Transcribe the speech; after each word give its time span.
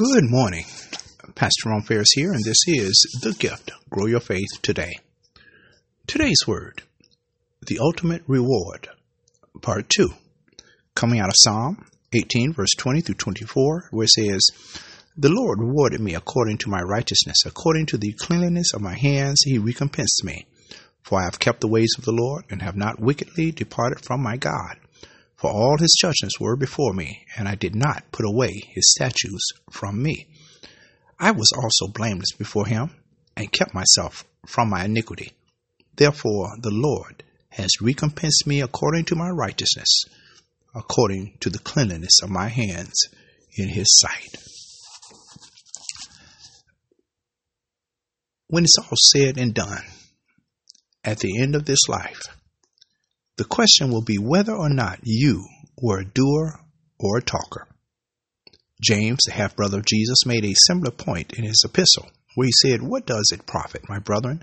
Good 0.00 0.30
morning. 0.30 0.64
Pastor 1.34 1.68
Ron 1.68 1.82
Ferris 1.82 2.12
here, 2.14 2.32
and 2.32 2.42
this 2.42 2.56
is 2.66 3.20
The 3.20 3.34
Gift 3.34 3.70
Grow 3.90 4.06
Your 4.06 4.20
Faith 4.20 4.48
Today. 4.62 4.92
Today's 6.06 6.46
word, 6.46 6.84
the 7.66 7.80
ultimate 7.80 8.22
reward, 8.26 8.88
part 9.60 9.90
2, 9.90 10.08
coming 10.94 11.20
out 11.20 11.28
of 11.28 11.34
Psalm 11.36 11.84
18, 12.14 12.54
verse 12.54 12.70
20 12.78 13.02
through 13.02 13.16
24, 13.16 13.88
where 13.90 14.04
it 14.04 14.08
says, 14.08 14.40
The 15.18 15.28
Lord 15.28 15.58
rewarded 15.60 16.00
me 16.00 16.14
according 16.14 16.56
to 16.58 16.70
my 16.70 16.80
righteousness, 16.80 17.42
according 17.44 17.84
to 17.88 17.98
the 17.98 18.14
cleanliness 18.14 18.72
of 18.72 18.80
my 18.80 18.96
hands, 18.96 19.42
he 19.44 19.58
recompensed 19.58 20.24
me. 20.24 20.46
For 21.02 21.20
I 21.20 21.24
have 21.24 21.38
kept 21.38 21.60
the 21.60 21.68
ways 21.68 21.94
of 21.98 22.06
the 22.06 22.12
Lord, 22.12 22.46
and 22.48 22.62
have 22.62 22.74
not 22.74 23.00
wickedly 23.00 23.52
departed 23.52 24.02
from 24.02 24.22
my 24.22 24.38
God. 24.38 24.78
For 25.40 25.50
all 25.50 25.78
his 25.78 25.96
judgments 25.98 26.38
were 26.38 26.54
before 26.54 26.92
me, 26.92 27.24
and 27.34 27.48
I 27.48 27.54
did 27.54 27.74
not 27.74 28.12
put 28.12 28.26
away 28.26 28.52
his 28.74 28.92
statutes 28.92 29.52
from 29.70 30.02
me. 30.02 30.26
I 31.18 31.30
was 31.30 31.50
also 31.56 31.90
blameless 31.90 32.32
before 32.32 32.66
him, 32.66 32.94
and 33.36 33.50
kept 33.50 33.72
myself 33.72 34.24
from 34.46 34.68
my 34.68 34.84
iniquity. 34.84 35.32
Therefore 35.96 36.50
the 36.60 36.70
Lord 36.70 37.24
has 37.52 37.80
recompensed 37.80 38.46
me 38.46 38.60
according 38.60 39.06
to 39.06 39.16
my 39.16 39.30
righteousness, 39.30 40.04
according 40.74 41.38
to 41.40 41.48
the 41.48 41.58
cleanliness 41.58 42.20
of 42.22 42.28
my 42.28 42.48
hands 42.48 43.08
in 43.56 43.70
his 43.70 43.86
sight. 43.98 44.36
When 48.48 48.64
it's 48.64 48.76
all 48.78 48.98
said 49.12 49.38
and 49.38 49.54
done, 49.54 49.84
at 51.02 51.20
the 51.20 51.40
end 51.40 51.54
of 51.54 51.64
this 51.64 51.88
life, 51.88 52.20
the 53.40 53.46
question 53.46 53.90
will 53.90 54.02
be 54.02 54.18
whether 54.18 54.54
or 54.54 54.68
not 54.68 54.98
you 55.02 55.46
were 55.80 56.00
a 56.00 56.04
doer 56.04 56.60
or 56.98 57.16
a 57.16 57.22
talker. 57.22 57.66
James, 58.82 59.20
the 59.24 59.32
half 59.32 59.56
brother 59.56 59.78
of 59.78 59.86
Jesus, 59.86 60.26
made 60.26 60.44
a 60.44 60.52
similar 60.66 60.90
point 60.90 61.32
in 61.32 61.44
his 61.44 61.62
epistle, 61.64 62.10
where 62.34 62.48
he 62.48 62.52
said, 62.52 62.82
What 62.82 63.06
does 63.06 63.30
it 63.32 63.46
profit, 63.46 63.88
my 63.88 63.98
brethren, 63.98 64.42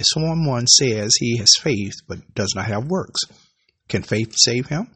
if 0.00 0.06
someone 0.12 0.66
says 0.66 1.12
he 1.14 1.36
has 1.38 1.52
faith 1.60 1.92
but 2.08 2.34
does 2.34 2.52
not 2.56 2.64
have 2.64 2.86
works? 2.86 3.20
Can 3.88 4.02
faith 4.02 4.34
save 4.34 4.66
him? 4.66 4.88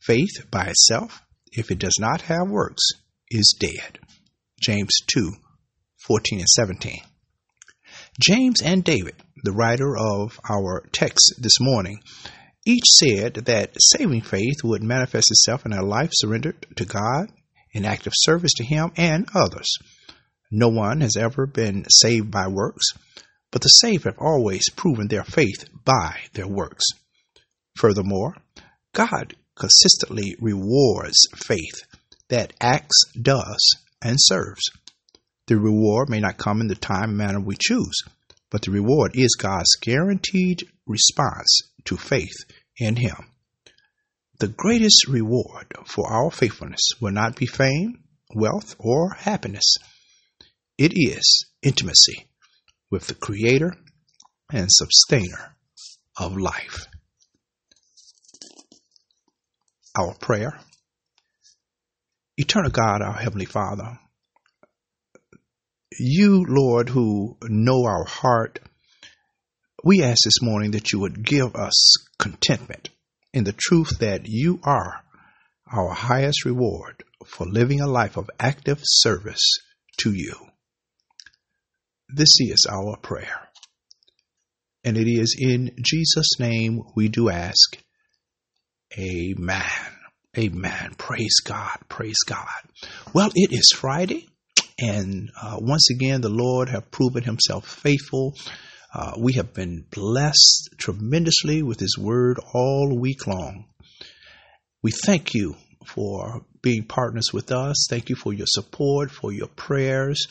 Faith 0.00 0.50
by 0.50 0.64
itself, 0.64 1.22
if 1.52 1.70
it 1.70 1.78
does 1.78 1.98
not 2.00 2.22
have 2.22 2.48
works, 2.48 2.82
is 3.30 3.54
dead. 3.56 4.00
James 4.60 4.98
2 5.14 5.30
14 6.08 6.40
and 6.40 6.48
17. 6.48 7.02
James 8.20 8.60
and 8.62 8.84
David, 8.84 9.14
the 9.42 9.52
writer 9.52 9.96
of 9.96 10.38
our 10.48 10.86
text 10.92 11.34
this 11.38 11.58
morning, 11.60 12.02
each 12.64 12.84
said 12.86 13.34
that 13.34 13.76
saving 13.78 14.22
faith 14.22 14.62
would 14.62 14.82
manifest 14.82 15.30
itself 15.30 15.66
in 15.66 15.72
a 15.72 15.82
life 15.82 16.10
surrendered 16.12 16.64
to 16.76 16.84
God 16.84 17.32
in 17.72 17.84
active 17.84 18.12
service 18.14 18.52
to 18.54 18.64
Him 18.64 18.92
and 18.96 19.28
others. 19.34 19.68
No 20.50 20.68
one 20.68 21.00
has 21.00 21.16
ever 21.16 21.46
been 21.46 21.84
saved 21.88 22.30
by 22.30 22.46
works, 22.46 22.86
but 23.50 23.62
the 23.62 23.68
saved 23.68 24.04
have 24.04 24.18
always 24.18 24.68
proven 24.70 25.08
their 25.08 25.24
faith 25.24 25.64
by 25.84 26.20
their 26.34 26.46
works. 26.46 26.84
Furthermore, 27.76 28.36
God 28.92 29.34
consistently 29.56 30.36
rewards 30.38 31.26
faith 31.34 31.84
that 32.28 32.52
acts, 32.60 33.04
does, 33.20 33.76
and 34.00 34.16
serves. 34.18 34.70
The 35.46 35.58
reward 35.58 36.08
may 36.08 36.20
not 36.20 36.38
come 36.38 36.60
in 36.60 36.68
the 36.68 36.74
time 36.74 37.10
and 37.10 37.18
manner 37.18 37.40
we 37.40 37.56
choose, 37.58 38.02
but 38.50 38.62
the 38.62 38.70
reward 38.70 39.12
is 39.14 39.34
God's 39.34 39.74
guaranteed 39.80 40.68
response 40.86 41.62
to 41.84 41.96
faith 41.96 42.44
in 42.76 42.96
Him. 42.96 43.16
The 44.38 44.48
greatest 44.48 45.06
reward 45.08 45.72
for 45.86 46.12
our 46.12 46.30
faithfulness 46.30 46.90
will 47.00 47.12
not 47.12 47.36
be 47.36 47.46
fame, 47.46 48.02
wealth, 48.34 48.74
or 48.78 49.14
happiness. 49.14 49.76
It 50.78 50.92
is 50.94 51.46
intimacy 51.62 52.28
with 52.90 53.06
the 53.06 53.14
Creator 53.14 53.74
and 54.50 54.66
Sustainer 54.68 55.56
of 56.18 56.36
life. 56.36 56.86
Our 59.96 60.14
prayer. 60.14 60.58
Eternal 62.36 62.70
God, 62.70 63.02
our 63.02 63.12
Heavenly 63.12 63.44
Father, 63.44 63.98
you, 65.98 66.44
Lord, 66.48 66.88
who 66.88 67.36
know 67.42 67.84
our 67.84 68.04
heart, 68.04 68.58
we 69.84 70.02
ask 70.02 70.18
this 70.24 70.42
morning 70.42 70.72
that 70.72 70.92
you 70.92 71.00
would 71.00 71.24
give 71.24 71.56
us 71.56 71.96
contentment 72.18 72.88
in 73.32 73.44
the 73.44 73.54
truth 73.56 73.98
that 73.98 74.22
you 74.24 74.60
are 74.62 75.02
our 75.72 75.92
highest 75.92 76.44
reward 76.44 77.02
for 77.26 77.46
living 77.46 77.80
a 77.80 77.86
life 77.86 78.16
of 78.16 78.30
active 78.38 78.78
service 78.82 79.58
to 79.98 80.12
you. 80.12 80.34
This 82.08 82.40
is 82.40 82.66
our 82.70 82.96
prayer. 82.98 83.48
And 84.84 84.96
it 84.96 85.08
is 85.08 85.36
in 85.38 85.70
Jesus' 85.82 86.38
name 86.38 86.82
we 86.94 87.08
do 87.08 87.30
ask. 87.30 87.78
Amen. 88.98 89.62
Amen. 90.36 90.94
Praise 90.98 91.40
God. 91.44 91.78
Praise 91.88 92.18
God. 92.26 92.46
Well, 93.14 93.30
it 93.34 93.52
is 93.52 93.72
Friday. 93.74 94.28
And 94.78 95.30
uh, 95.40 95.58
once 95.60 95.88
again, 95.90 96.20
the 96.20 96.28
Lord 96.28 96.68
have 96.68 96.90
proven 96.90 97.22
himself 97.22 97.66
faithful. 97.66 98.34
Uh, 98.94 99.12
we 99.18 99.34
have 99.34 99.54
been 99.54 99.86
blessed 99.90 100.70
tremendously 100.76 101.62
with 101.62 101.80
his 101.80 101.96
word 101.98 102.38
all 102.52 102.98
week 102.98 103.26
long. 103.26 103.64
We 104.82 104.90
thank 104.90 105.34
you 105.34 105.56
for 105.86 106.44
being 106.60 106.84
partners 106.84 107.32
with 107.32 107.50
us. 107.50 107.86
Thank 107.88 108.10
you 108.10 108.16
for 108.16 108.32
your 108.32 108.46
support, 108.46 109.10
for 109.10 109.32
your 109.32 109.48
prayers. 109.48 110.26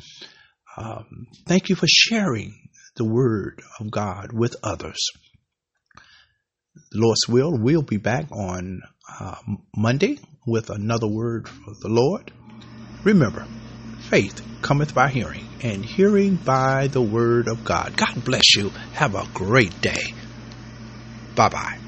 Um, 0.78 1.28
thank 1.48 1.70
you 1.70 1.76
for 1.76 1.88
sharing 1.88 2.70
the 2.96 3.06
word 3.06 3.62
of 3.80 3.90
God 3.90 4.32
with 4.32 4.56
others. 4.64 5.00
The 6.92 7.00
Lord's 7.00 7.28
will, 7.28 7.58
we'll 7.58 7.82
be 7.82 7.98
back 7.98 8.32
on 8.32 8.82
uh, 9.20 9.36
Monday 9.76 10.20
with 10.46 10.70
another 10.70 11.08
word 11.08 11.50
for 11.50 11.74
the 11.82 11.90
Lord. 11.90 12.32
Remember, 13.04 13.46
faith 14.12 14.42
cometh 14.62 14.94
by 14.94 15.10
hearing, 15.10 15.46
and 15.62 15.86
hearing 15.86 16.36
by 16.36 16.88
the 16.88 17.02
word 17.02 17.48
of 17.48 17.64
God. 17.64 17.96
God 17.96 18.24
bless 18.26 18.56
you. 18.56 18.70
Have 18.92 19.16
a 19.16 19.26
great 19.34 19.80
day. 19.82 20.04
Bye 21.34 21.50
bye. 21.50 21.81